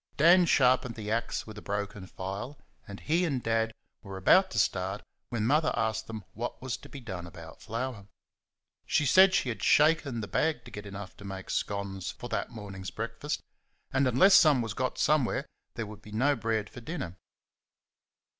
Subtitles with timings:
[0.17, 2.57] Dan had sharpened the axe with a broken file,
[2.87, 6.89] and he and Dad were about to start when Mother asked them what was to
[6.89, 8.07] be done about flour?
[8.87, 12.49] She said she had shaken the bag to get enough to make scones for that
[12.49, 13.41] morning's breakfast,
[13.91, 15.45] and unless some was got somewhere
[15.75, 17.15] there would be no bread for dinner.